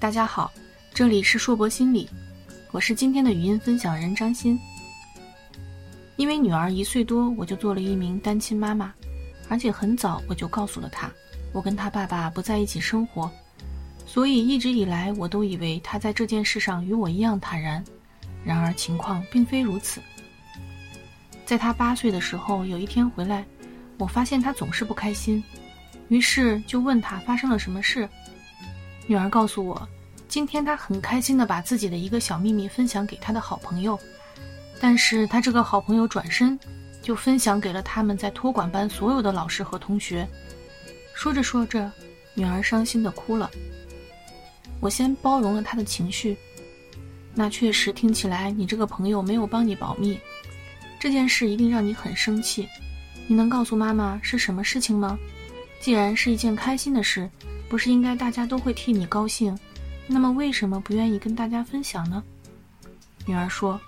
[0.00, 0.50] 大家好，
[0.94, 2.08] 这里是硕博心理，
[2.70, 4.58] 我是今天的语音分享人张欣。
[6.16, 8.94] 因为女儿一岁多，我就做了一名单亲妈妈，
[9.50, 11.10] 而且很早我就告诉了她，
[11.52, 13.30] 我跟她爸爸不在一起生活，
[14.06, 17.84] 所以一直以来我都以为她在这件事上与我一样坦然。
[18.42, 20.00] 然而情况并非如此。
[21.44, 23.44] 在她八岁的时候，有一天回来，
[23.98, 25.44] 我发现她总是不开心，
[26.08, 28.08] 于是就问她发生了什么事。
[29.10, 29.88] 女儿告诉我，
[30.28, 33.98] 今天她很开心的把自己的一个小秘密分享给她的好朋友，
[34.78, 36.56] 但是她这个好朋友转身
[37.02, 40.24] 就分享给了他们在托管班所有的老师和同学。
[41.12, 41.90] 说着说着，
[42.34, 43.50] 女儿伤心的哭了。
[44.78, 46.36] 我先包容了她的情绪，
[47.34, 50.20] 那确实听起来你这个朋友没有帮你保密，
[51.00, 52.68] 这件事一定让你很生气。
[53.26, 55.18] 你能告诉妈妈是什么事情吗？
[55.80, 57.28] 既然是一件开心的事。
[57.70, 59.56] 不是应该大家都会替你高兴，
[60.08, 62.20] 那么为什么不愿意跟大家分享呢？
[63.24, 63.80] 女儿说：“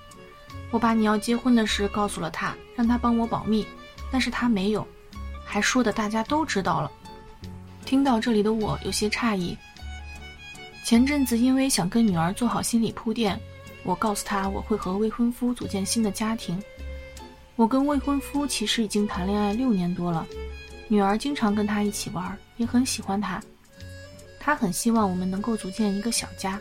[0.70, 3.66] 我把你要结婚的事告诉了他，让他帮我保密，
[4.08, 4.86] 但是他没有，
[5.44, 6.92] 还说的大家都知道了。”
[7.84, 9.58] 听到这里的我有些诧异。
[10.84, 13.36] 前阵子因为想跟女儿做好心理铺垫，
[13.82, 16.62] 我告诉她我会和未婚夫组建新的家庭。
[17.56, 20.24] 我跟未婚夫其实已经谈恋爱六年多了，
[20.86, 23.42] 女儿经常跟他一起玩，也很喜欢他。
[24.44, 26.60] 他很希望我们能够组建一个小家，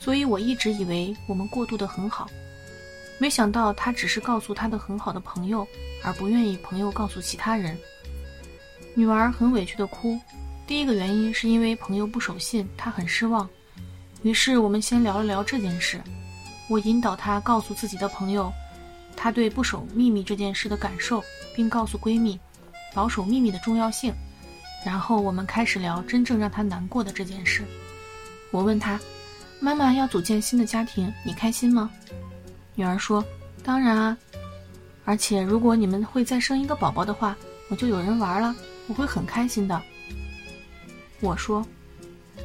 [0.00, 2.28] 所以我一直以为我们过渡的很好，
[3.18, 5.64] 没想到他只是告诉他的很好的朋友，
[6.02, 7.78] 而不愿意朋友告诉其他人。
[8.94, 10.18] 女儿很委屈的哭，
[10.66, 13.48] 第一个原因是因为朋友不守信，她很失望。
[14.24, 16.02] 于是我们先聊了聊这件事，
[16.68, 18.52] 我引导她告诉自己的朋友，
[19.16, 21.22] 她对不守秘密这件事的感受，
[21.54, 22.40] 并告诉闺蜜，
[22.92, 24.12] 保守秘密的重要性。
[24.84, 27.64] 然后我们开始聊真正让他难过的这件事。
[28.50, 29.00] 我问他
[29.58, 31.90] ：“妈妈要组建新的家庭，你开心吗？”
[32.76, 33.24] 女儿说
[33.64, 34.16] ：“当然啊，
[35.04, 37.34] 而且如果你们会再生一个宝宝的话，
[37.70, 38.54] 我就有人玩了，
[38.86, 39.80] 我会很开心的。”
[41.20, 41.64] 我说：“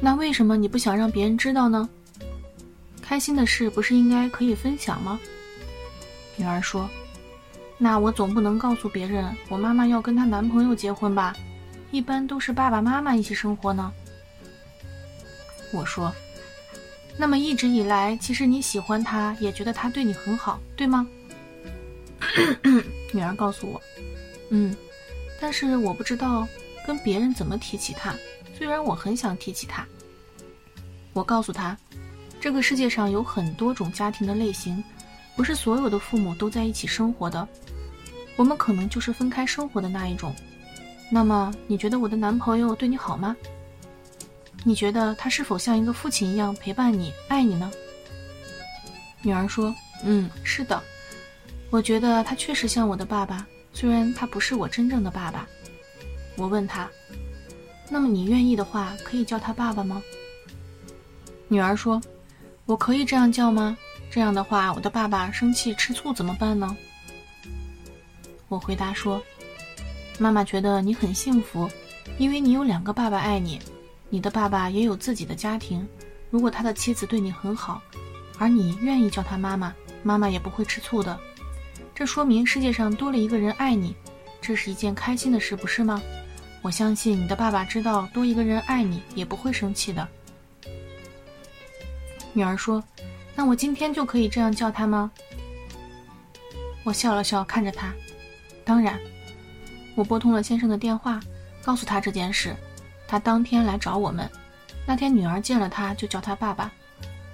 [0.00, 1.88] 那为什么你不想让别人知道呢？
[3.02, 5.20] 开心的事不是应该可以分享吗？”
[6.36, 6.88] 女儿说
[7.76, 11.36] ：“那我总不能告诉别人我妈妈要跟她男朋友结婚吧？”
[11.90, 13.92] 一般都是爸爸妈妈一起生活呢。
[15.72, 16.12] 我说，
[17.16, 21.06] 那么一直以来，其实你喜欢他，也觉得他对你很好，对吗？
[23.12, 23.80] 女儿告诉我，
[24.50, 24.74] 嗯，
[25.40, 26.46] 但是我不知道
[26.86, 28.14] 跟别人怎么提起他。
[28.56, 29.86] 虽然我很想提起他。
[31.12, 31.76] 我告诉他，
[32.40, 34.82] 这个世界上有很多种家庭的类型，
[35.34, 37.48] 不是所有的父母都在一起生活的，
[38.36, 40.34] 我们可能就是分开生活的那一种。
[41.10, 43.36] 那么你觉得我的男朋友对你好吗？
[44.62, 47.70] 你觉得他是否像一个父亲一样陪伴你、爱你呢？
[49.22, 50.82] 女儿说：“嗯，是的，
[51.70, 55.48] 我觉得他确实像我的爸爸，虽然他不是我真正的爸爸。”
[56.36, 56.88] 我问他
[57.90, 60.02] ：“那么你愿意的话，可以叫他爸爸吗？”
[61.48, 62.00] 女儿说
[62.66, 63.76] ：“我可以这样叫吗？
[64.10, 66.76] 这样的话，我的爸爸生气吃醋怎么办呢？”
[68.48, 69.20] 我回答说。
[70.20, 71.66] 妈妈觉得你很幸福，
[72.18, 73.58] 因为你有两个爸爸爱你，
[74.10, 75.88] 你的爸爸也有自己的家庭。
[76.28, 77.80] 如果他的妻子对你很好，
[78.38, 81.18] 而你愿意叫他妈妈，妈妈也不会吃醋的。
[81.94, 83.96] 这说明世界上多了一个人爱你，
[84.42, 86.02] 这是一件开心的事，不是吗？
[86.60, 90.06] 我相信你的爸爸知道多一个人爱你也不会生气的。
[92.34, 92.84] 女儿说
[93.34, 95.10] ：“那我今天就可以这样叫他吗？”
[96.84, 97.90] 我笑了笑，看着他，
[98.66, 99.00] 当然。
[100.00, 101.20] 我拨通了先生的电话，
[101.62, 102.56] 告诉他这件事。
[103.06, 104.26] 他当天来找我们。
[104.86, 106.72] 那天女儿见了他，就叫他爸爸。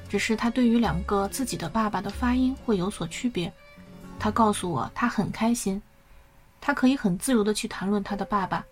[0.09, 3.53] 只是他对于两个自己的爸爸的发音会有所区别。
[4.19, 5.81] 他告诉我，他很开心，
[6.60, 8.65] 他可以很自如地去谈论他的爸爸，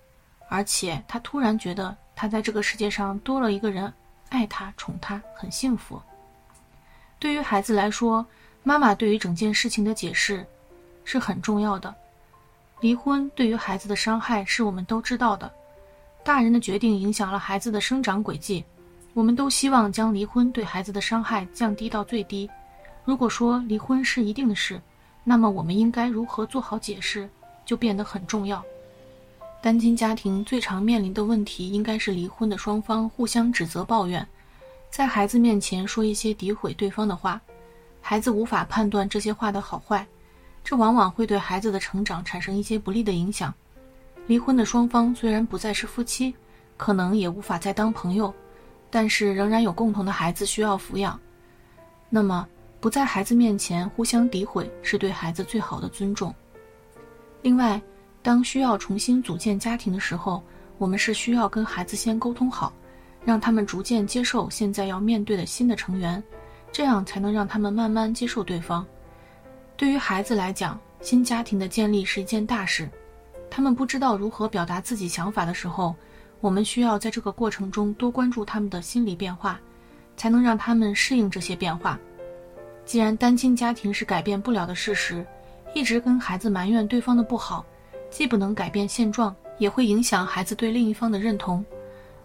[0.49, 3.93] 而且他突然觉得他在这个世界上多了一个人
[4.29, 6.03] 爱他、宠他，很幸福。
[7.21, 8.27] 对于孩子来说，
[8.65, 10.45] 妈妈对于整件事情的解释
[11.05, 11.95] 是很重要的。
[12.81, 15.51] 离婚对于孩子的伤害是我们都知道的，
[16.23, 18.63] 大人的决定影响了孩子的生长轨迹，
[19.15, 22.49] 我们都希望将离婚对孩子的伤害降低到最低。
[23.05, 24.81] 如果说离婚是一定的事，
[25.23, 27.29] 那么我们应该如何做好解释
[27.65, 28.63] 就变得很重要。
[29.63, 34.27] 单亲家庭最常面临的问题应该是离婚的双方互相指责、抱怨，
[34.91, 37.41] 在孩子面前说一些诋毁对方的话，
[38.03, 40.07] 孩子无法判断这些话的好坏。
[40.65, 43.53] 这往往会对孩子的成长产生一些不利的影响。
[44.27, 46.35] 离婚的双方虽然不再是夫妻，
[46.79, 48.33] 可能也无法再当朋友，
[48.91, 51.21] 但是仍然有共同的孩子需要抚养。
[52.09, 52.49] 那么，
[52.81, 56.35] 不在孩子面前互相诋毁，是对孩子最好的尊重。
[57.43, 57.81] 另外，
[58.23, 60.43] 当需要重新组建家庭的时候，
[60.79, 62.73] 我们是需要跟孩子先沟通好，
[63.23, 66.23] 让他们逐渐接受现在要面对的新的成员，
[66.73, 68.87] 这样才能让他们慢慢接受对方。
[69.77, 72.89] 对于孩子来讲，新家庭的建立是一件大事，
[73.51, 75.95] 他们不知道如何表达自己想法的时候，
[76.41, 79.61] 我们需要在这个过程中多关注他们的心理变化，
[80.17, 81.99] 才能让他们适应这些变化。
[82.85, 85.27] 既然单亲家庭是改变不了的事实，
[85.75, 87.67] 一直跟孩子埋怨对方的不好，
[88.11, 91.65] 既不能改变现状，也会影响孩子对另一方的认同，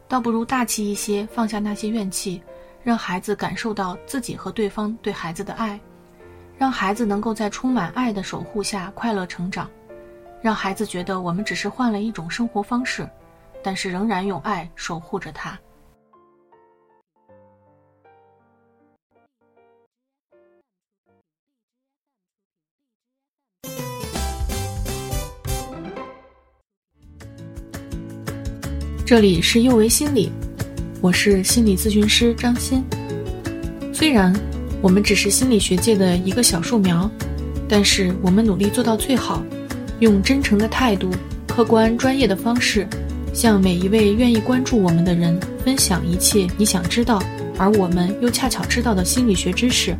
[0.08, 2.44] 倒不如大气一些，放下那些怨气，
[2.84, 5.80] 让孩子感受到自己和对方对孩子的爱。
[6.60, 9.72] 让孩子能够在充满爱的守护下快乐成长，
[10.42, 13.10] 让孩子觉得我们只是换了一种生活方式，
[13.64, 15.58] 但是仍然用爱守护着他。
[29.06, 30.30] 这里是幼为心理，
[31.02, 32.84] 我是心理咨询师张欣。
[33.94, 34.34] 虽然。
[34.82, 37.10] 我们只是心理学界的一个小树苗，
[37.68, 39.44] 但是我们努力做到最好，
[40.00, 41.10] 用真诚的态度、
[41.48, 42.88] 客观专业的方式，
[43.34, 47.22] 向每一位愿意关注我们的人分享一切你想知道，
[47.58, 49.96] 而我们又恰巧知道的心理学知识。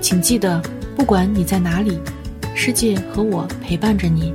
[0.00, 0.62] 请记得，
[0.96, 1.98] 不管你在哪里，
[2.54, 4.32] 世界和我陪伴着你。